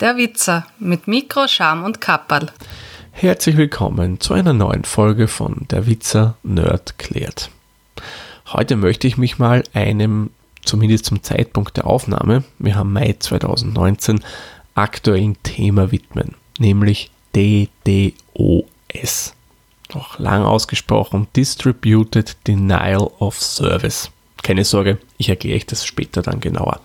Der 0.00 0.16
Witzer 0.16 0.66
mit 0.78 1.08
Mikro, 1.08 1.46
Scham 1.46 1.84
und 1.84 2.00
Kapperl. 2.00 2.50
Herzlich 3.12 3.58
willkommen 3.58 4.18
zu 4.18 4.32
einer 4.32 4.54
neuen 4.54 4.84
Folge 4.84 5.28
von 5.28 5.66
Der 5.70 5.86
Witzer 5.86 6.38
Nerd 6.42 6.98
klärt. 6.98 7.50
Heute 8.50 8.76
möchte 8.76 9.06
ich 9.06 9.18
mich 9.18 9.38
mal 9.38 9.62
einem, 9.74 10.30
zumindest 10.64 11.04
zum 11.04 11.22
Zeitpunkt 11.22 11.76
der 11.76 11.86
Aufnahme, 11.86 12.44
wir 12.58 12.76
haben 12.76 12.94
Mai 12.94 13.14
2019, 13.18 14.24
aktuellen 14.74 15.36
Thema 15.42 15.92
widmen, 15.92 16.34
nämlich 16.58 17.10
DDoS. 17.36 18.14
Noch 19.92 20.18
lang 20.18 20.44
ausgesprochen, 20.44 21.26
Distributed 21.36 22.38
Denial 22.46 23.10
of 23.18 23.38
Service. 23.38 24.10
Keine 24.42 24.64
Sorge, 24.64 24.98
ich 25.18 25.28
erkläre 25.28 25.56
euch 25.56 25.66
das 25.66 25.84
später 25.84 26.22
dann 26.22 26.40
genauer. 26.40 26.80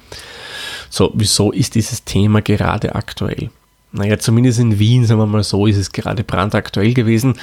So, 0.90 1.12
wieso 1.16 1.52
ist 1.52 1.76
dieses 1.76 2.04
Thema 2.04 2.42
gerade 2.42 2.96
aktuell? 2.96 3.50
Naja, 3.92 4.20
zumindest 4.20 4.60
in 4.60 4.78
Wien, 4.78 5.06
sagen 5.06 5.22
wir 5.22 5.26
mal 5.26 5.44
so, 5.44 5.68
ist 5.68 5.78
es 5.78 5.94
gerade 5.94 6.24
brandaktuell 6.24 6.94
gewesen, 6.94 7.36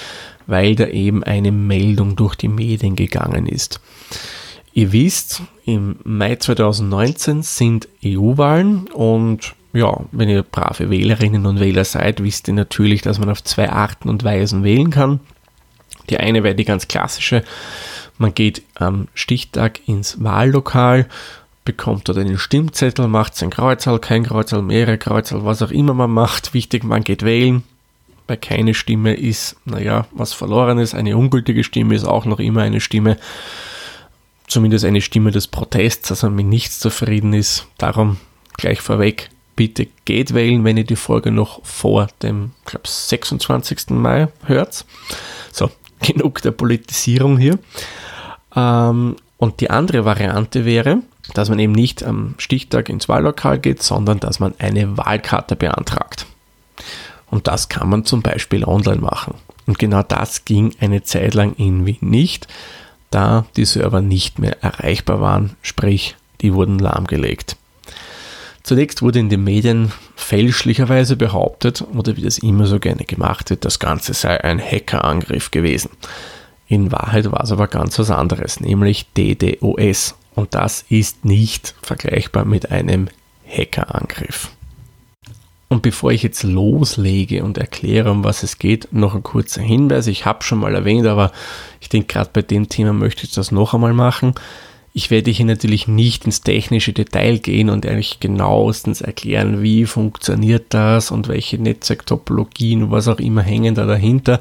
weil 0.47 0.75
da 0.75 0.87
eben 0.87 1.25
eine 1.25 1.51
Meldung 1.51 2.15
durch 2.15 2.35
die 2.35 2.49
Medien 2.49 2.95
gegangen 2.95 3.47
ist. 3.47 3.81
Ihr 4.75 4.93
wisst, 4.93 5.43
im 5.65 5.97
Mai 6.05 6.37
2019 6.37 7.43
sind 7.43 7.89
EU-Wahlen 8.05 8.87
und 8.93 9.55
ja, 9.73 10.01
wenn 10.13 10.29
ihr 10.29 10.43
brave 10.43 10.91
Wählerinnen 10.91 11.47
und 11.47 11.61
Wähler 11.61 11.85
seid, 11.85 12.23
wisst 12.23 12.49
ihr 12.49 12.55
natürlich, 12.55 13.01
dass 13.01 13.19
man 13.19 13.31
auf 13.31 13.43
zwei 13.43 13.71
Arten 13.71 14.09
und 14.11 14.25
Weisen 14.25 14.65
wählen 14.65 14.91
kann. 14.91 15.21
Die 16.11 16.19
eine 16.19 16.43
wäre 16.43 16.55
die 16.55 16.65
ganz 16.65 16.89
klassische, 16.89 17.45
man 18.19 18.35
geht 18.35 18.63
am 18.75 19.09
Stichtag 19.15 19.81
ins 19.89 20.23
Wahllokal, 20.23 21.09
bekommt 21.65 22.09
dort 22.09 22.19
einen 22.19 22.39
Stimmzettel, 22.39 23.09
macht 23.09 23.37
sein 23.37 23.51
Kreuzerl, 23.51 23.99
kein 23.99 24.25
Kreuzerl, 24.25 24.63
mehrere 24.63 24.99
Kreuzerl, 24.99 25.45
was 25.45 25.63
auch 25.63 25.71
immer 25.71 25.95
man 25.95 26.11
macht. 26.11 26.55
Wichtig, 26.55 26.85
man 26.85 27.05
geht 27.05 27.25
wählen. 27.25 27.63
Weil 28.27 28.37
keine 28.37 28.75
Stimme 28.75 29.15
ist, 29.15 29.57
naja, 29.65 30.07
was 30.13 30.33
verloren 30.33 30.79
ist. 30.79 30.95
Eine 30.95 31.17
ungültige 31.17 31.65
Stimme 31.65 31.95
ist 31.95 32.05
auch 32.05 32.25
noch 32.25 32.39
immer 32.39 32.63
eine 32.63 32.81
Stimme. 32.81 33.19
Zumindest 34.47 34.85
eine 34.85 35.01
Stimme 35.01 35.31
des 35.31 35.49
Protests, 35.49 36.11
also 36.11 36.31
mit 36.31 36.47
nichts 36.47 36.79
zufrieden 36.79 37.33
ist. 37.33 37.67
Darum 37.79 38.19
gleich 38.57 38.81
vorweg, 38.81 39.31
bitte 39.57 39.89
geht 40.05 40.35
wählen, 40.35 40.65
wenn 40.65 40.77
ihr 40.77 40.85
die 40.85 40.97
Folge 40.97 41.31
noch 41.31 41.65
vor 41.65 42.09
dem, 42.23 42.53
glaube, 42.65 42.87
26. 42.89 43.91
Mai 43.91 44.29
hört. 44.45 44.85
So, 45.51 45.71
genug 46.01 46.43
der 46.43 46.53
Politisierung 46.53 47.39
hier. 47.39 47.59
Ähm, 48.55 49.17
und 49.39 49.61
die 49.61 49.71
andere 49.71 50.05
Variante 50.05 50.65
wäre, 50.65 50.99
dass 51.35 51.49
man 51.49 51.59
eben 51.59 51.73
nicht 51.73 52.05
am 52.05 52.35
Stichtag 52.39 52.89
ins 52.89 53.09
Wahllokal 53.09 53.59
geht, 53.59 53.83
sondern 53.83 54.21
dass 54.21 54.39
man 54.39 54.55
eine 54.59 54.97
Wahlkarte 54.97 55.57
beantragt. 55.57 56.27
Und 57.31 57.49
das 57.49 57.69
kann 57.69 57.89
man 57.89 58.05
zum 58.05 58.23
Beispiel 58.23 58.65
online 58.65 59.01
machen. 59.01 59.35
Und 59.67 59.79
genau 59.79 60.03
das 60.03 60.45
ging 60.45 60.75
eine 60.81 61.03
Zeit 61.03 61.35
lang 61.35 61.55
in 61.55 61.87
Wien 61.87 61.99
nicht, 62.01 62.47
da 63.11 63.47
die 63.57 63.65
Server 63.65 64.01
nicht 64.01 64.39
mehr 64.39 64.63
erreichbar 64.63 65.21
waren, 65.21 65.57
sprich, 65.63 66.17
die 66.41 66.55
wurden 66.55 66.79
lahmgelegt. 66.79 67.57
Zunächst 68.63 69.03
wurde 69.03 69.19
in 69.19 69.29
den 69.29 69.43
Medien 69.43 69.93
fälschlicherweise 70.15 71.17
behauptet, 71.17 71.85
oder 71.95 72.17
wie 72.17 72.23
das 72.23 72.39
immer 72.39 72.67
so 72.67 72.79
gerne 72.79 73.05
gemacht 73.05 73.51
wird, 73.51 73.65
das 73.65 73.79
Ganze 73.79 74.15
sei 74.15 74.43
ein 74.43 74.61
Hackerangriff 74.61 75.51
gewesen. 75.51 75.91
In 76.73 76.91
Wahrheit 76.91 77.31
war 77.31 77.45
es 77.45 77.53
aber 77.53 77.69
ganz 77.69 77.99
was 77.99 78.11
anderes, 78.11 78.59
nämlich 78.59 79.05
DDoS. 79.15 80.15
Und 80.35 80.55
das 80.55 80.87
ist 80.89 81.23
nicht 81.23 81.75
vergleichbar 81.83 82.47
mit 82.47 82.71
einem 82.71 83.09
Hackerangriff. 83.47 84.49
Und 85.69 85.83
bevor 85.83 86.13
ich 86.13 86.23
jetzt 86.23 86.45
loslege 86.45 87.45
und 87.45 87.59
erkläre, 87.59 88.11
um 88.11 88.25
was 88.25 88.43
es 88.43 88.59
geht, 88.59 88.89
noch 88.91 89.15
ein 89.15 89.23
kurzer 89.23 89.61
Hinweis. 89.61 90.07
Ich 90.07 90.25
habe 90.25 90.43
schon 90.45 90.61
mal 90.61 90.75
erwähnt, 90.75 91.07
aber 91.07 91.33
ich 91.83 91.91
denke, 91.91 92.07
gerade 92.07 92.31
bei 92.33 92.41
dem 92.41 92.71
Thema 92.71 92.95
möchte 92.95 93.25
ich 93.25 93.33
das 93.33 93.53
noch 93.53 93.75
einmal 93.75 93.93
machen. 93.93 94.35
Ich 94.95 95.11
werde 95.11 95.31
hier 95.31 95.45
natürlich 95.45 95.89
nicht 95.89 96.25
ins 96.25 96.41
technische 96.41 96.95
Detail 96.95 97.37
gehen 97.37 97.69
und 97.69 97.85
eigentlich 97.85 98.19
genauestens 98.19 99.03
erklären, 99.03 99.61
wie 99.61 99.85
funktioniert 99.85 100.69
das 100.71 101.11
und 101.11 101.29
welche 101.29 101.59
Netzwerktopologien 101.59 102.85
und 102.85 102.91
was 102.91 103.09
auch 103.09 103.19
immer 103.19 103.43
hängen 103.43 103.75
da 103.75 103.85
dahinter. 103.85 104.41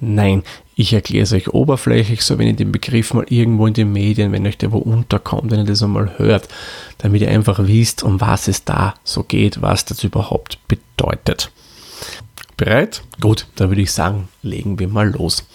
Nein, 0.00 0.42
ich 0.80 0.94
erkläre 0.94 1.24
es 1.24 1.32
euch 1.34 1.48
oberflächlich, 1.48 2.22
so 2.22 2.38
wenn 2.38 2.46
ihr 2.46 2.54
den 2.54 2.72
Begriff 2.72 3.12
mal 3.12 3.26
irgendwo 3.28 3.66
in 3.66 3.74
den 3.74 3.92
Medien, 3.92 4.32
wenn 4.32 4.46
euch 4.46 4.56
der 4.56 4.72
wo 4.72 4.78
unterkommt, 4.78 5.50
wenn 5.50 5.60
ihr 5.60 5.66
das 5.66 5.82
einmal 5.82 6.18
hört, 6.18 6.48
damit 6.98 7.20
ihr 7.20 7.30
einfach 7.30 7.58
wisst, 7.66 8.02
um 8.02 8.18
was 8.20 8.48
es 8.48 8.64
da 8.64 8.94
so 9.04 9.22
geht, 9.22 9.60
was 9.60 9.84
das 9.84 10.02
überhaupt 10.04 10.58
bedeutet. 10.68 11.50
Bereit? 12.56 13.02
Gut, 13.20 13.46
da 13.56 13.68
würde 13.68 13.82
ich 13.82 13.92
sagen, 13.92 14.28
legen 14.42 14.78
wir 14.78 14.88
mal 14.88 15.10
los. 15.10 15.46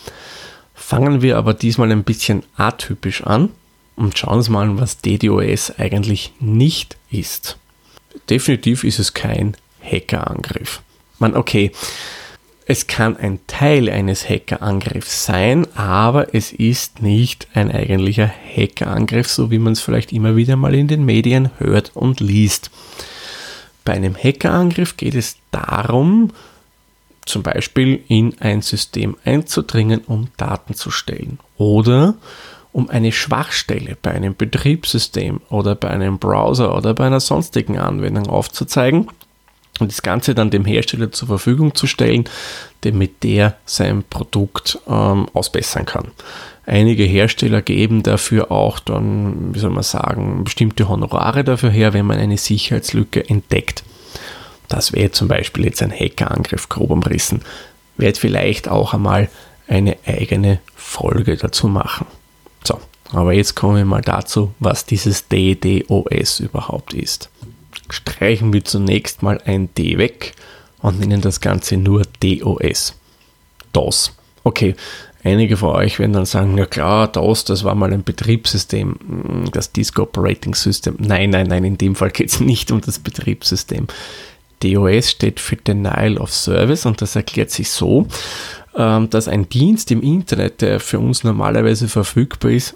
Fangen 0.75 1.23
wir 1.23 1.37
aber 1.37 1.55
diesmal 1.55 1.91
ein 1.91 2.03
bisschen 2.03 2.43
atypisch 2.55 3.23
an 3.23 3.49
und 3.95 4.17
schauen 4.17 4.37
uns 4.37 4.49
mal 4.49 4.61
an, 4.61 4.79
was 4.79 5.01
DDoS 5.01 5.71
eigentlich 5.79 6.33
nicht 6.39 6.97
ist. 7.09 7.57
Definitiv 8.29 8.83
ist 8.83 8.99
es 8.99 9.15
kein 9.15 9.57
Hackerangriff. 9.81 10.81
Man, 11.17 11.35
okay, 11.35 11.71
es 12.67 12.87
kann 12.87 13.15
ein 13.17 13.39
Teil 13.45 13.89
eines 13.89 14.27
Hackerangriffs 14.27 15.25
sein, 15.25 15.67
aber 15.75 16.33
es 16.33 16.51
ist 16.51 17.01
nicht 17.01 17.47
ein 17.53 17.71
eigentlicher 17.71 18.27
Hackerangriff, 18.27 19.29
so 19.29 19.51
wie 19.51 19.59
man 19.59 19.73
es 19.73 19.81
vielleicht 19.81 20.11
immer 20.11 20.35
wieder 20.35 20.55
mal 20.55 20.73
in 20.73 20.87
den 20.87 21.05
Medien 21.05 21.51
hört 21.59 21.91
und 21.95 22.19
liest. 22.19 22.71
Bei 23.83 23.93
einem 23.93 24.15
Hackerangriff 24.15 24.97
geht 24.97 25.13
es 25.13 25.37
darum, 25.51 26.31
zum 27.27 27.43
Beispiel 27.43 28.03
in 28.07 28.35
ein 28.39 28.63
System 28.63 29.15
einzudringen, 29.23 30.01
um 30.07 30.29
Daten 30.37 30.73
zu 30.73 30.89
stellen 30.89 31.39
oder 31.57 32.15
um 32.71 32.89
eine 32.89 33.11
Schwachstelle 33.11 33.95
bei 34.01 34.11
einem 34.11 34.35
Betriebssystem 34.35 35.39
oder 35.49 35.75
bei 35.75 35.89
einem 35.89 36.17
Browser 36.17 36.75
oder 36.75 36.95
bei 36.95 37.05
einer 37.05 37.19
sonstigen 37.19 37.77
Anwendung 37.77 38.27
aufzuzeigen 38.27 39.07
und 39.79 39.91
das 39.91 40.01
Ganze 40.01 40.35
dann 40.35 40.49
dem 40.49 40.65
Hersteller 40.65 41.11
zur 41.11 41.27
Verfügung 41.27 41.75
zu 41.75 41.87
stellen, 41.87 42.25
damit 42.81 43.23
der 43.23 43.57
sein 43.65 44.03
Produkt 44.09 44.79
ähm, 44.87 45.27
ausbessern 45.33 45.85
kann. 45.85 46.11
Einige 46.65 47.03
Hersteller 47.03 47.61
geben 47.61 48.01
dafür 48.01 48.51
auch 48.51 48.79
dann, 48.79 49.53
wie 49.53 49.59
soll 49.59 49.71
man 49.71 49.83
sagen, 49.83 50.43
bestimmte 50.43 50.89
Honorare 50.89 51.43
dafür 51.43 51.69
her, 51.69 51.93
wenn 51.93 52.05
man 52.05 52.17
eine 52.17 52.37
Sicherheitslücke 52.37 53.29
entdeckt. 53.29 53.83
Das 54.67 54.93
wäre 54.93 55.11
zum 55.11 55.27
Beispiel 55.27 55.65
jetzt 55.65 55.83
ein 55.83 55.91
Hackerangriff 55.91 56.69
grob 56.69 56.89
umrissen. 56.89 57.41
Werde 57.97 58.19
vielleicht 58.19 58.67
auch 58.67 58.93
einmal 58.93 59.29
eine 59.67 59.97
eigene 60.05 60.59
Folge 60.75 61.37
dazu 61.37 61.67
machen. 61.67 62.07
So, 62.63 62.79
aber 63.11 63.33
jetzt 63.33 63.55
kommen 63.55 63.77
wir 63.77 63.85
mal 63.85 64.01
dazu, 64.01 64.53
was 64.59 64.85
dieses 64.85 65.27
DDoS 65.27 66.39
überhaupt 66.39 66.93
ist 66.93 67.29
streichen 67.89 68.53
wir 68.53 68.63
zunächst 68.63 69.23
mal 69.23 69.41
ein 69.45 69.69
D 69.75 69.97
weg 69.97 70.33
und 70.81 70.99
nennen 70.99 71.21
das 71.21 71.41
Ganze 71.41 71.77
nur 71.77 72.03
DOS. 72.21 72.95
DOS. 73.73 74.15
Okay, 74.43 74.75
einige 75.23 75.57
von 75.57 75.75
euch 75.75 75.99
werden 75.99 76.13
dann 76.13 76.25
sagen, 76.25 76.57
ja 76.57 76.65
klar, 76.65 77.07
DOS, 77.07 77.45
das 77.45 77.63
war 77.63 77.75
mal 77.75 77.91
ein 77.91 78.03
Betriebssystem, 78.03 78.95
hm, 78.99 79.51
das 79.51 79.71
Disk 79.71 79.99
Operating 79.99 80.55
System. 80.55 80.95
Nein, 80.99 81.31
nein, 81.31 81.47
nein, 81.47 81.63
in 81.63 81.77
dem 81.77 81.95
Fall 81.95 82.11
geht 82.11 82.29
es 82.29 82.39
nicht 82.41 82.71
um 82.71 82.81
das 82.81 82.99
Betriebssystem. 82.99 83.87
DOS 84.61 85.11
steht 85.11 85.39
für 85.39 85.55
Denial 85.55 86.17
of 86.17 86.31
Service 86.31 86.85
und 86.85 87.01
das 87.01 87.15
erklärt 87.15 87.51
sich 87.51 87.69
so, 87.69 88.07
ähm, 88.75 89.09
dass 89.09 89.27
ein 89.27 89.49
Dienst 89.49 89.91
im 89.91 90.01
Internet, 90.01 90.61
der 90.61 90.79
für 90.79 90.99
uns 90.99 91.23
normalerweise 91.23 91.87
verfügbar 91.87 92.51
ist, 92.51 92.75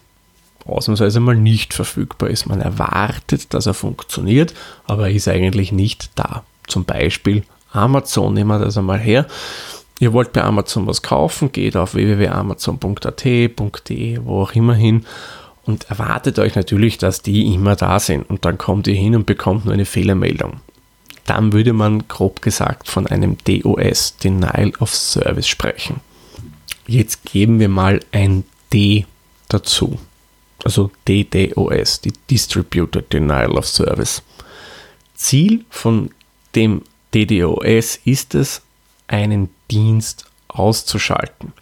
ausnahmsweise 0.70 1.20
mal 1.20 1.36
nicht 1.36 1.74
verfügbar 1.74 2.30
ist. 2.30 2.48
Man 2.48 2.62
erwartet, 2.62 3.54
dass 3.54 3.66
er 3.66 3.74
funktioniert, 3.74 4.54
aber 4.86 5.10
er 5.10 5.16
ist 5.16 5.28
eigentlich 5.28 5.72
nicht 5.72 6.12
da. 6.16 6.44
Zum 6.68 6.86
Beispiel 6.86 7.44
Amazon, 7.72 8.34
nehmen 8.34 8.50
wir 8.50 8.60
das 8.60 8.78
einmal 8.78 9.00
her. 9.00 9.26
Ihr 10.00 10.14
wollt 10.14 10.34
bei 10.34 10.44
Amazon 10.44 10.88
was 10.88 11.02
kaufen, 11.02 11.52
geht 11.52 11.76
auf 11.76 11.94
www.amazon.at, 11.94 13.26
.de, 13.26 14.20
wo 14.24 14.42
auch 14.42 14.54
immer 14.54 14.74
hin 14.74 15.06
und 15.66 15.90
erwartet 15.90 16.40
euch 16.40 16.56
natürlich, 16.56 16.98
dass 16.98 17.22
die 17.22 17.54
immer 17.54 17.76
da 17.76 18.00
sind. 18.00 18.30
Und 18.30 18.46
dann 18.46 18.58
kommt 18.58 18.88
ihr 18.88 18.96
hin 18.96 19.16
und 19.16 19.26
bekommt 19.26 19.66
nur 19.66 19.74
eine 19.74 19.86
Fehlermeldung. 19.86 20.62
Dann 21.26 21.54
würde 21.54 21.74
man 21.74 22.08
grob 22.08 22.42
gesagt 22.42 22.88
von 22.88 23.06
einem 23.08 23.38
DOS, 23.44 24.18
Denial 24.18 24.72
of 24.80 24.96
Service, 24.96 25.48
sprechen. 25.48 26.00
Jetzt 26.88 27.26
geben 27.26 27.60
wir 27.60 27.70
mal 27.70 28.00
ein 28.12 28.46
D 28.74 29.06
dazu 29.48 30.00
also 30.66 30.92
DDoS, 31.08 32.02
die 32.02 32.14
Distributed 32.30 33.12
Denial 33.12 33.58
of 33.58 33.66
Service. 33.66 34.22
Ziel 35.16 35.66
von 35.70 36.12
dem 36.56 36.82
DDoS 37.14 38.00
ist 38.06 38.36
es, 38.36 38.62
einen 39.08 39.50
Dienst 39.72 40.26
auszuschalten. 40.48 41.54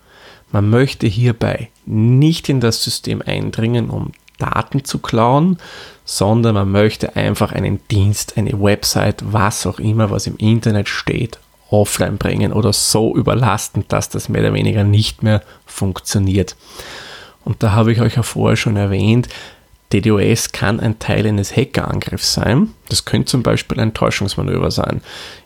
Man 0.52 0.70
möchte 0.70 1.08
hierbei 1.08 1.70
nicht 1.86 2.50
in 2.50 2.60
das 2.60 2.84
System 2.84 3.22
eindringen, 3.22 3.90
um 3.90 4.12
Daten 4.38 4.86
zu 4.86 5.00
klauen, 5.00 5.58
sondern 6.06 6.56
man 6.56 6.72
möchte 6.72 7.16
einfach 7.16 7.52
einen 7.52 7.80
Dienst, 7.90 8.38
eine 8.38 8.62
Website, 8.62 9.24
was 9.26 9.66
auch 9.66 9.80
immer, 9.80 10.10
was 10.10 10.28
im 10.28 10.38
Internet 10.38 10.88
steht, 10.88 11.40
offline 11.70 12.18
bringen 12.18 12.54
oder 12.54 12.72
so 12.72 13.16
überlasten, 13.16 13.86
dass 13.88 14.10
das 14.10 14.30
mehr 14.30 14.42
oder 14.42 14.54
weniger 14.54 14.84
nicht 14.84 15.24
mehr 15.24 15.42
funktioniert. 15.66 16.56
Und 17.48 17.64
da 17.64 17.72
habe 17.72 17.94
ich 17.94 18.02
euch 18.02 18.18
ja 18.18 18.24
vorher 18.24 18.58
schon 18.58 18.76
erwähnt, 18.76 19.30
DDoS 19.94 20.52
kann 20.52 20.82
ein 20.82 21.00
Teil 21.00 21.26
eines 21.26 21.56
Hackerangriffs 21.56 22.34
sein. 22.34 22.74
Das 22.90 23.06
könnte 23.06 23.28
zum 23.28 23.42
Beispiel 23.42 23.80
ein 23.80 23.94
Täuschungsmanöver 23.94 24.70
sein. 24.70 25.00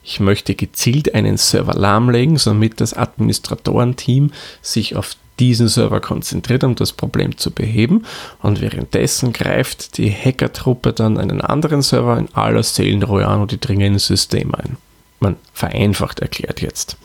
Ich 0.03 0.19
möchte 0.19 0.55
gezielt 0.55 1.13
einen 1.13 1.37
Server 1.37 1.75
lahmlegen, 1.75 2.41
damit 2.43 2.81
das 2.81 2.95
Administratorenteam 2.95 4.31
sich 4.63 4.95
auf 4.95 5.15
diesen 5.39 5.67
Server 5.67 6.01
konzentriert, 6.01 6.63
um 6.63 6.73
das 6.73 6.91
Problem 6.91 7.37
zu 7.37 7.51
beheben. 7.51 8.07
Und 8.41 8.61
währenddessen 8.61 9.31
greift 9.31 9.99
die 9.99 10.11
Hackertruppe 10.11 10.93
dann 10.93 11.19
einen 11.19 11.41
anderen 11.41 11.83
Server 11.83 12.17
in 12.17 12.33
aller 12.33 12.63
Seelenruhe 12.63 13.27
an 13.27 13.41
und 13.41 13.51
die 13.51 13.59
dringen 13.59 13.93
ins 13.93 14.07
System 14.07 14.55
ein. 14.55 14.77
Man 15.19 15.35
vereinfacht 15.53 16.19
erklärt 16.19 16.63
jetzt. 16.63 16.97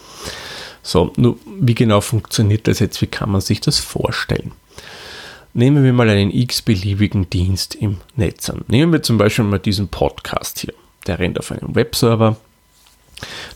So, 0.82 1.12
nur 1.18 1.36
wie 1.60 1.74
genau 1.74 2.00
funktioniert 2.00 2.66
das 2.66 2.78
jetzt? 2.78 3.02
Wie 3.02 3.06
kann 3.06 3.30
man 3.30 3.42
sich 3.42 3.60
das 3.60 3.78
vorstellen? 3.78 4.52
Nehmen 5.56 5.84
wir 5.84 5.94
mal 5.94 6.10
einen 6.10 6.30
x-beliebigen 6.30 7.30
Dienst 7.30 7.76
im 7.76 7.96
Netz 8.14 8.50
an. 8.50 8.66
Nehmen 8.68 8.92
wir 8.92 9.02
zum 9.02 9.16
Beispiel 9.16 9.46
mal 9.46 9.58
diesen 9.58 9.88
Podcast 9.88 10.58
hier. 10.58 10.74
Der 11.06 11.18
rennt 11.18 11.38
auf 11.38 11.50
einem 11.50 11.74
Webserver. 11.74 12.36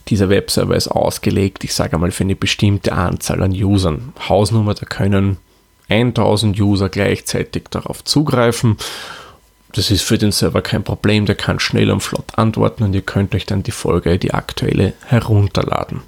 Dieser 0.09 0.31
Webserver 0.31 0.75
ist 0.75 0.89
ausgelegt, 0.89 1.63
ich 1.63 1.75
sage 1.75 1.99
mal, 1.99 2.11
für 2.11 2.25
eine 2.25 2.37
bestimmte 2.37 2.95
Anzahl 2.95 3.43
an 3.43 3.53
Usern. 3.53 4.15
Hausnummer, 4.31 4.73
da 4.73 4.87
können 4.87 5.37
1000 5.91 6.59
User 6.59 6.89
gleichzeitig 6.89 7.65
darauf 7.69 8.03
zugreifen. 8.03 8.79
Das 9.75 9.91
ist 9.91 10.01
für 10.01 10.17
den 10.17 10.33
Server 10.33 10.63
kein 10.63 10.83
Problem, 10.83 11.27
der 11.27 11.35
kann 11.35 11.61
schnell 11.61 11.91
und 11.91 12.01
flott 12.01 12.33
antworten 12.39 12.83
und 12.83 12.95
ihr 12.95 13.03
könnt 13.03 13.35
euch 13.35 13.45
dann 13.45 13.63
die 13.63 13.73
Folge, 13.73 14.19
die 14.19 14.33
aktuelle, 14.33 14.95
herunterladen. 15.05 16.01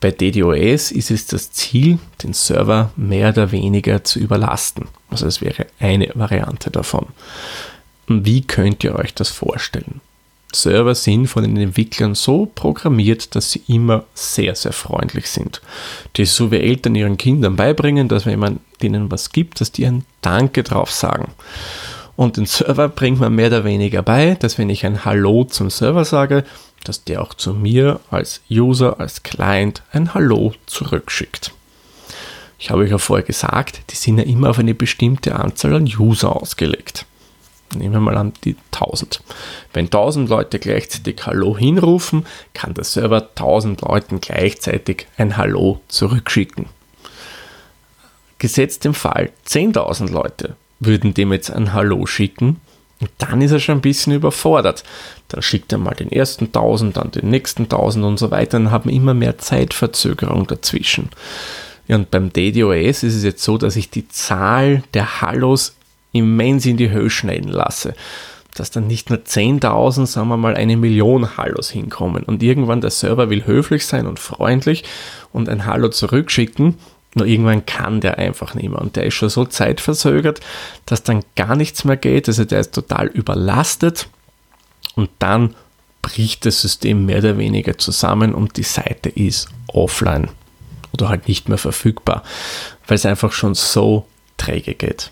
Bei 0.00 0.12
DDoS 0.12 0.92
ist 0.92 1.10
es 1.10 1.26
das 1.26 1.50
Ziel, 1.50 1.98
den 2.22 2.32
Server 2.32 2.92
mehr 2.96 3.30
oder 3.30 3.50
weniger 3.50 4.04
zu 4.04 4.20
überlasten. 4.20 4.86
Also 5.10 5.26
es 5.26 5.40
wäre 5.40 5.66
eine 5.80 6.10
Variante 6.14 6.70
davon. 6.70 7.06
Wie 8.06 8.42
könnt 8.42 8.84
ihr 8.84 8.94
euch 8.94 9.14
das 9.14 9.28
vorstellen? 9.28 10.00
Server 10.52 10.94
sind 10.94 11.26
von 11.26 11.42
den 11.42 11.56
Entwicklern 11.58 12.14
so 12.14 12.46
programmiert, 12.46 13.34
dass 13.34 13.52
sie 13.52 13.62
immer 13.66 14.04
sehr, 14.14 14.54
sehr 14.54 14.72
freundlich 14.72 15.28
sind. 15.28 15.60
Das 16.14 16.34
so 16.34 16.50
wie 16.50 16.56
Eltern 16.56 16.94
ihren 16.94 17.18
Kindern 17.18 17.56
beibringen, 17.56 18.08
dass 18.08 18.24
wenn 18.24 18.38
man 18.38 18.60
denen 18.80 19.10
was 19.10 19.30
gibt, 19.30 19.60
dass 19.60 19.72
die 19.72 19.84
ein 19.84 20.04
Danke 20.22 20.62
drauf 20.62 20.90
sagen. 20.90 21.32
Und 22.16 22.36
den 22.36 22.46
Server 22.46 22.88
bringt 22.88 23.20
man 23.20 23.34
mehr 23.34 23.48
oder 23.48 23.64
weniger 23.64 24.02
bei, 24.02 24.36
dass 24.36 24.58
wenn 24.58 24.70
ich 24.70 24.86
ein 24.86 25.04
Hallo 25.04 25.44
zum 25.44 25.70
Server 25.70 26.04
sage, 26.04 26.44
dass 26.84 27.04
der 27.04 27.22
auch 27.22 27.34
zu 27.34 27.54
mir 27.54 28.00
als 28.10 28.40
User, 28.50 29.00
als 29.00 29.22
Client 29.22 29.82
ein 29.92 30.14
Hallo 30.14 30.54
zurückschickt. 30.66 31.52
Ich 32.58 32.70
habe 32.70 32.82
euch 32.82 32.90
ja 32.90 32.98
vorher 32.98 33.24
gesagt, 33.24 33.82
die 33.90 33.96
sind 33.96 34.18
ja 34.18 34.24
immer 34.24 34.50
auf 34.50 34.58
eine 34.58 34.74
bestimmte 34.74 35.36
Anzahl 35.36 35.74
an 35.74 35.84
User 35.84 36.34
ausgelegt. 36.34 37.06
Nehmen 37.74 37.94
wir 37.94 38.00
mal 38.00 38.16
an 38.16 38.32
die 38.44 38.56
1000. 38.72 39.22
Wenn 39.72 39.86
1000 39.86 40.28
Leute 40.28 40.58
gleichzeitig 40.58 41.20
Hallo 41.24 41.56
hinrufen, 41.56 42.26
kann 42.54 42.74
der 42.74 42.84
Server 42.84 43.28
1000 43.28 43.82
Leuten 43.82 44.20
gleichzeitig 44.20 45.06
ein 45.18 45.36
Hallo 45.36 45.80
zurückschicken. 45.88 46.66
Gesetzt 48.38 48.86
im 48.86 48.94
Fall 48.94 49.30
10.000 49.46 50.10
Leute 50.10 50.56
würden 50.80 51.12
dem 51.12 51.32
jetzt 51.32 51.50
ein 51.50 51.72
Hallo 51.72 52.06
schicken, 52.06 52.60
und 53.00 53.10
dann 53.18 53.40
ist 53.40 53.52
er 53.52 53.60
schon 53.60 53.78
ein 53.78 53.82
bisschen 53.82 54.12
überfordert. 54.12 54.82
Dann 55.28 55.42
schickt 55.42 55.72
er 55.72 55.78
mal 55.78 55.94
den 55.94 56.10
ersten 56.10 56.46
1000, 56.46 56.96
dann 56.96 57.10
den 57.12 57.30
nächsten 57.30 57.64
1000 57.64 58.04
und 58.04 58.18
so 58.18 58.30
weiter. 58.30 58.58
Dann 58.58 58.70
haben 58.70 58.90
immer 58.90 59.14
mehr 59.14 59.38
Zeitverzögerung 59.38 60.46
dazwischen. 60.46 61.10
Ja, 61.86 61.96
und 61.96 62.10
beim 62.10 62.32
DDoS 62.32 63.02
ist 63.02 63.14
es 63.14 63.22
jetzt 63.22 63.44
so, 63.44 63.56
dass 63.56 63.76
ich 63.76 63.90
die 63.90 64.08
Zahl 64.08 64.82
der 64.94 65.20
Hallos 65.20 65.76
immens 66.12 66.66
in 66.66 66.76
die 66.76 66.90
Höhe 66.90 67.08
schneiden 67.08 67.50
lasse. 67.50 67.94
Dass 68.56 68.72
dann 68.72 68.88
nicht 68.88 69.10
nur 69.10 69.20
10.000, 69.20 70.06
sagen 70.06 70.28
wir 70.28 70.36
mal 70.36 70.56
eine 70.56 70.76
Million 70.76 71.36
Hallos 71.36 71.70
hinkommen. 71.70 72.24
Und 72.24 72.42
irgendwann 72.42 72.80
der 72.80 72.90
Server 72.90 73.30
will 73.30 73.46
höflich 73.46 73.86
sein 73.86 74.08
und 74.08 74.18
freundlich 74.18 74.82
und 75.32 75.48
ein 75.48 75.66
Hallo 75.66 75.88
zurückschicken 75.88 76.74
nur 77.14 77.26
irgendwann 77.26 77.66
kann 77.66 78.00
der 78.00 78.18
einfach 78.18 78.54
nicht 78.54 78.68
mehr. 78.68 78.80
Und 78.80 78.96
der 78.96 79.04
ist 79.04 79.14
schon 79.14 79.30
so 79.30 79.44
zeitverzögert, 79.44 80.40
dass 80.86 81.02
dann 81.02 81.24
gar 81.36 81.56
nichts 81.56 81.84
mehr 81.84 81.96
geht. 81.96 82.28
Also 82.28 82.44
der 82.44 82.60
ist 82.60 82.74
total 82.74 83.06
überlastet. 83.06 84.08
Und 84.94 85.10
dann 85.18 85.54
bricht 86.02 86.46
das 86.46 86.60
System 86.60 87.06
mehr 87.06 87.18
oder 87.18 87.38
weniger 87.38 87.76
zusammen 87.78 88.34
und 88.34 88.56
die 88.56 88.62
Seite 88.62 89.08
ist 89.08 89.48
offline 89.68 90.28
oder 90.92 91.08
halt 91.08 91.28
nicht 91.28 91.48
mehr 91.48 91.58
verfügbar, 91.58 92.22
weil 92.86 92.94
es 92.96 93.06
einfach 93.06 93.32
schon 93.32 93.54
so 93.54 94.06
träge 94.36 94.74
geht. 94.74 95.10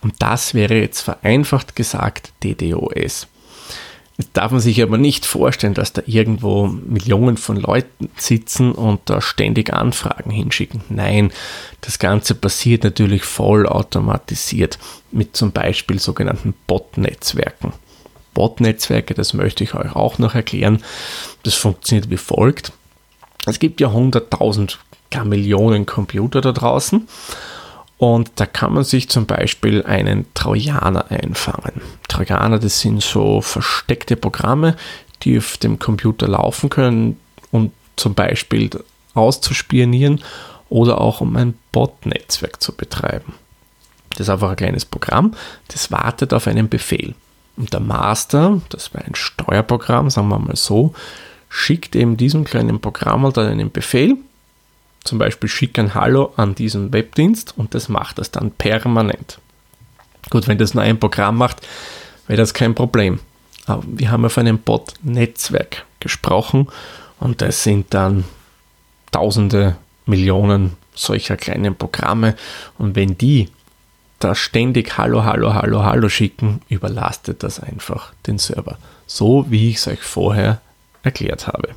Und 0.00 0.14
das 0.20 0.54
wäre 0.54 0.76
jetzt 0.76 1.00
vereinfacht 1.00 1.74
gesagt 1.74 2.32
DDoS. 2.42 3.26
Jetzt 4.18 4.36
darf 4.36 4.50
man 4.50 4.60
sich 4.60 4.82
aber 4.82 4.98
nicht 4.98 5.26
vorstellen, 5.26 5.74
dass 5.74 5.92
da 5.92 6.02
irgendwo 6.04 6.66
Millionen 6.66 7.36
von 7.36 7.56
Leuten 7.56 8.10
sitzen 8.16 8.72
und 8.72 9.00
da 9.04 9.20
ständig 9.20 9.72
Anfragen 9.72 10.30
hinschicken. 10.30 10.82
Nein, 10.88 11.30
das 11.82 12.00
Ganze 12.00 12.34
passiert 12.34 12.82
natürlich 12.82 13.22
voll 13.22 13.66
automatisiert 13.66 14.80
mit 15.12 15.36
zum 15.36 15.52
Beispiel 15.52 16.00
sogenannten 16.00 16.52
Bot-Netzwerken. 16.66 17.72
Bot-Netzwerke, 18.34 19.14
das 19.14 19.34
möchte 19.34 19.62
ich 19.62 19.74
euch 19.74 19.94
auch 19.94 20.18
noch 20.18 20.34
erklären. 20.34 20.82
Das 21.44 21.54
funktioniert 21.54 22.10
wie 22.10 22.16
folgt. 22.16 22.72
Es 23.46 23.60
gibt 23.60 23.80
ja 23.80 23.88
100.000, 23.88 24.78
gar 25.12 25.24
Millionen 25.24 25.86
Computer 25.86 26.40
da 26.40 26.50
draußen 26.50 27.06
und 27.98 28.30
da 28.36 28.46
kann 28.46 28.74
man 28.74 28.84
sich 28.84 29.08
zum 29.08 29.26
Beispiel 29.26 29.82
einen 29.84 30.26
Trojaner 30.34 31.10
einfangen. 31.10 31.82
Trojaner, 32.18 32.58
das 32.58 32.80
sind 32.80 33.02
so 33.02 33.40
versteckte 33.40 34.16
Programme, 34.16 34.76
die 35.22 35.38
auf 35.38 35.56
dem 35.56 35.78
Computer 35.78 36.28
laufen 36.28 36.70
können, 36.70 37.18
um 37.50 37.72
zum 37.96 38.14
Beispiel 38.14 38.70
auszuspionieren 39.14 40.22
oder 40.68 41.00
auch 41.00 41.20
um 41.20 41.36
ein 41.36 41.54
Bot-Netzwerk 41.72 42.62
zu 42.62 42.74
betreiben. 42.74 43.34
Das 44.10 44.20
ist 44.20 44.30
einfach 44.30 44.50
ein 44.50 44.56
kleines 44.56 44.84
Programm, 44.84 45.34
das 45.68 45.90
wartet 45.90 46.32
auf 46.34 46.46
einen 46.46 46.68
Befehl. 46.68 47.14
Und 47.56 47.72
der 47.72 47.80
Master, 47.80 48.60
das 48.68 48.94
wäre 48.94 49.04
ein 49.04 49.14
Steuerprogramm, 49.14 50.10
sagen 50.10 50.28
wir 50.28 50.38
mal 50.38 50.56
so, 50.56 50.94
schickt 51.48 51.96
eben 51.96 52.16
diesem 52.16 52.44
kleinen 52.44 52.80
Programm 52.80 53.24
halt 53.24 53.38
einen 53.38 53.70
Befehl 53.70 54.16
zum 55.08 55.18
Beispiel 55.18 55.48
schick 55.48 55.78
ein 55.78 55.94
Hallo 55.94 56.34
an 56.36 56.54
diesen 56.54 56.92
Webdienst 56.92 57.54
und 57.56 57.74
das 57.74 57.88
macht 57.88 58.18
das 58.18 58.30
dann 58.30 58.50
permanent. 58.50 59.38
Gut, 60.28 60.46
wenn 60.48 60.58
das 60.58 60.74
nur 60.74 60.82
ein 60.82 61.00
Programm 61.00 61.36
macht, 61.38 61.66
wäre 62.28 62.36
das 62.36 62.54
kein 62.54 62.74
Problem. 62.74 63.18
Aber 63.66 63.82
wir 63.86 64.10
haben 64.10 64.24
auf 64.24 64.38
einem 64.38 64.58
Bot-Netzwerk 64.58 65.84
gesprochen 66.00 66.68
und 67.18 67.42
das 67.42 67.64
sind 67.64 67.92
dann 67.92 68.24
tausende, 69.10 69.76
Millionen 70.06 70.76
solcher 70.94 71.36
kleinen 71.36 71.76
Programme 71.76 72.34
und 72.78 72.96
wenn 72.96 73.18
die 73.18 73.50
da 74.18 74.34
ständig 74.34 74.96
Hallo, 74.98 75.22
Hallo, 75.24 75.54
Hallo, 75.54 75.84
Hallo 75.84 76.08
schicken, 76.08 76.62
überlastet 76.68 77.42
das 77.42 77.60
einfach 77.60 78.12
den 78.26 78.38
Server. 78.38 78.78
So 79.06 79.46
wie 79.50 79.70
ich 79.70 79.76
es 79.76 79.86
euch 79.86 80.00
vorher 80.00 80.60
erklärt 81.02 81.46
habe. 81.46 81.70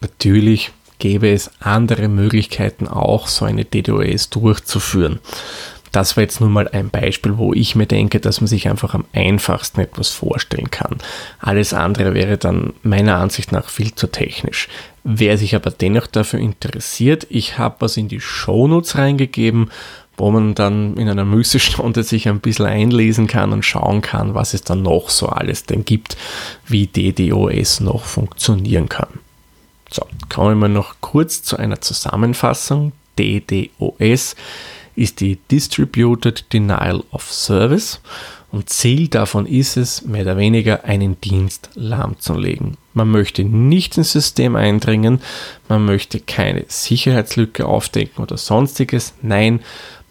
Natürlich 0.00 0.72
gäbe 0.98 1.30
es 1.30 1.50
andere 1.60 2.08
Möglichkeiten 2.08 2.88
auch, 2.88 3.28
so 3.28 3.44
eine 3.44 3.64
DDoS 3.64 4.30
durchzuführen. 4.30 5.20
Das 5.92 6.16
war 6.16 6.22
jetzt 6.22 6.40
nur 6.40 6.50
mal 6.50 6.68
ein 6.68 6.90
Beispiel, 6.90 7.36
wo 7.36 7.52
ich 7.52 7.74
mir 7.74 7.86
denke, 7.86 8.20
dass 8.20 8.40
man 8.40 8.48
sich 8.48 8.68
einfach 8.68 8.94
am 8.94 9.04
einfachsten 9.12 9.80
etwas 9.80 10.10
vorstellen 10.10 10.70
kann. 10.70 10.98
Alles 11.40 11.72
andere 11.72 12.14
wäre 12.14 12.38
dann 12.38 12.74
meiner 12.82 13.16
Ansicht 13.16 13.52
nach 13.52 13.68
viel 13.68 13.94
zu 13.94 14.06
technisch. 14.06 14.68
Wer 15.02 15.38
sich 15.38 15.54
aber 15.54 15.70
dennoch 15.70 16.06
dafür 16.06 16.38
interessiert, 16.38 17.26
ich 17.30 17.58
habe 17.58 17.76
was 17.80 17.96
in 17.96 18.08
die 18.08 18.20
Shownotes 18.20 18.96
reingegeben, 18.96 19.70
wo 20.16 20.30
man 20.30 20.54
dann 20.54 20.96
in 20.96 21.08
einer 21.08 21.24
Müßestunde 21.24 22.02
sich 22.02 22.28
ein 22.28 22.40
bisschen 22.40 22.66
einlesen 22.66 23.26
kann 23.26 23.52
und 23.52 23.64
schauen 23.64 24.02
kann, 24.02 24.34
was 24.34 24.52
es 24.52 24.62
dann 24.62 24.82
noch 24.82 25.08
so 25.08 25.28
alles 25.28 25.64
denn 25.64 25.84
gibt, 25.84 26.16
wie 26.66 26.86
DDoS 26.86 27.80
noch 27.80 28.04
funktionieren 28.04 28.88
kann. 28.88 29.08
So, 29.90 30.06
kommen 30.28 30.58
wir 30.58 30.68
noch 30.68 30.96
kurz 31.00 31.42
zu 31.42 31.56
einer 31.56 31.80
Zusammenfassung. 31.80 32.92
DDoS 33.18 34.36
ist 35.00 35.20
die 35.20 35.38
Distributed 35.50 36.52
Denial 36.52 37.02
of 37.10 37.32
Service 37.32 38.00
und 38.52 38.68
Ziel 38.68 39.08
davon 39.08 39.46
ist 39.46 39.76
es, 39.76 40.02
mehr 40.02 40.22
oder 40.22 40.36
weniger 40.36 40.84
einen 40.84 41.20
Dienst 41.20 41.70
lahmzulegen. 41.74 42.76
Man 42.94 43.08
möchte 43.08 43.44
nicht 43.44 43.96
ins 43.96 44.12
System 44.12 44.56
eindringen, 44.56 45.20
man 45.68 45.84
möchte 45.84 46.20
keine 46.20 46.64
Sicherheitslücke 46.68 47.64
aufdecken 47.64 48.22
oder 48.22 48.36
sonstiges. 48.36 49.14
Nein, 49.22 49.60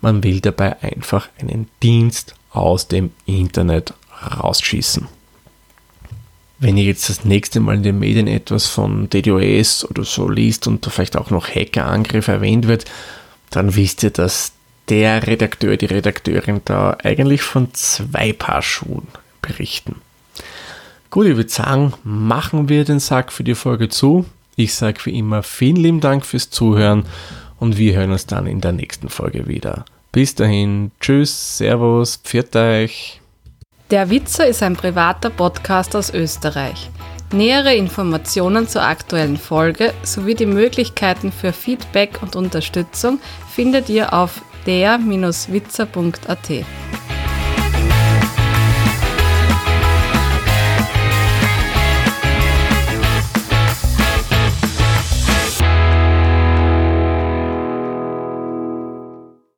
man 0.02 0.24
will 0.24 0.40
dabei 0.40 0.82
einfach 0.82 1.28
einen 1.40 1.68
Dienst 1.84 2.34
aus 2.52 2.88
dem 2.88 3.12
Internet 3.26 3.94
rausschießen. 4.42 5.08
Wenn 6.58 6.78
ihr 6.78 6.86
jetzt 6.86 7.10
das 7.10 7.26
nächste 7.26 7.60
Mal 7.60 7.76
in 7.76 7.84
den 7.84 8.00
Medien 8.00 8.28
etwas 8.28 8.66
von 8.66 9.10
DDoS 9.10 9.86
oder 9.90 10.04
so 10.04 10.28
liest 10.28 10.68
und 10.68 10.86
da 10.86 10.90
vielleicht 10.90 11.16
auch 11.16 11.30
noch 11.30 11.48
Hackerangriffe 11.48 12.32
erwähnt 12.32 12.68
wird, 12.68 12.86
dann 13.50 13.76
wisst 13.76 14.04
ihr, 14.04 14.10
dass 14.10 14.54
der 14.90 15.26
Redakteur, 15.28 15.78
die 15.78 15.86
Redakteurin 15.86 16.62
da 16.66 16.98
eigentlich 17.04 17.42
von 17.42 17.74
zwei 17.74 18.34
Paar 18.34 18.62
Schuhen 18.62 19.08
berichten. 19.42 19.96
Gut, 21.10 21.28
ich 21.28 21.36
würde 21.36 21.50
sagen, 21.50 21.94
machen 22.04 22.70
wir 22.70 22.86
den 22.86 23.00
Sack 23.00 23.32
für 23.32 23.44
die 23.44 23.56
Folge 23.56 23.90
zu. 23.90 24.26
Ich 24.56 24.74
sage 24.74 25.00
wie 25.06 25.18
immer 25.18 25.42
vielen 25.42 25.78
lieben 25.78 26.02
Dank 26.02 26.26
fürs 26.26 26.50
Zuhören 26.50 27.06
und 27.60 27.78
wir 27.78 27.96
hören 27.96 28.12
uns 28.12 28.26
dann 28.26 28.46
in 28.46 28.62
der 28.62 28.74
nächsten 28.74 29.10
Folge 29.10 29.48
wieder. 29.48 29.86
Bis 30.12 30.36
dahin, 30.36 30.92
tschüss, 31.00 31.58
servus, 31.58 32.18
pfiat 32.18 32.56
euch. 32.56 33.22
Der 33.92 34.10
Witzer 34.10 34.46
ist 34.46 34.62
ein 34.62 34.76
privater 34.76 35.30
Podcast 35.30 35.96
aus 35.96 36.14
Österreich. 36.14 36.90
Nähere 37.32 37.76
Informationen 37.76 38.68
zur 38.68 38.84
aktuellen 38.84 39.38
Folge 39.38 39.94
sowie 40.04 40.36
die 40.36 40.48
Möglichkeiten 40.48 41.32
für 41.32 41.54
Feedback 41.54 42.22
und 42.22 42.36
Unterstützung 42.36 43.20
findet 43.52 43.90
ihr 43.90 44.14
auf 44.14 44.42
der-witzer.at. 44.66 46.66